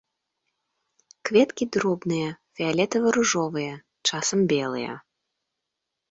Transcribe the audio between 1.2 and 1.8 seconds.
Кветкі